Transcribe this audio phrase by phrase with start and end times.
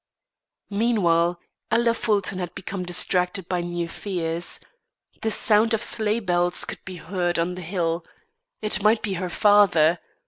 [0.71, 1.39] Meanwhile,
[1.69, 4.59] Ella Fulton had become distracted by new fears.
[5.21, 8.03] The sound of sleigh bells could be heard on the hill.
[8.63, 9.99] It might be her father.